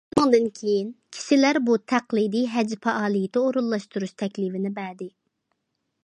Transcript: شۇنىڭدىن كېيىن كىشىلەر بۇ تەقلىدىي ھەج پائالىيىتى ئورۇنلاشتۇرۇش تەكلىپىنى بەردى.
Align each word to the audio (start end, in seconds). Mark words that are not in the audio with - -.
شۇنىڭدىن 0.11 0.45
كېيىن 0.59 0.87
كىشىلەر 1.17 1.59
بۇ 1.67 1.75
تەقلىدىي 1.91 2.47
ھەج 2.53 2.73
پائالىيىتى 2.85 3.43
ئورۇنلاشتۇرۇش 3.43 4.15
تەكلىپىنى 4.23 4.73
بەردى. 4.79 5.09